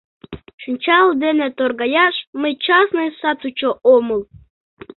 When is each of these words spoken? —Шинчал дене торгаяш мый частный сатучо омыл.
—Шинчал 0.61 1.07
дене 1.23 1.47
торгаяш 1.57 2.15
мый 2.41 2.53
частный 2.65 3.09
сатучо 3.19 3.69
омыл. 3.95 4.21